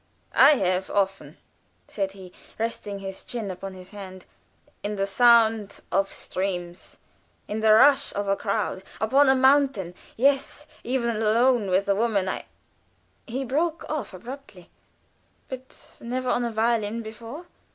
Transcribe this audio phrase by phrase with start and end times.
[0.33, 1.37] "I have, often,"
[1.87, 4.25] said he, resting his chin upon his hand,
[4.81, 6.97] "in the sound of streams
[7.47, 12.27] in the rush of a crowd upon a mountain yes, even alone with the woman
[12.27, 12.45] I"
[13.27, 14.71] He broke off abruptly.
[15.47, 17.45] "But never on a violin before?"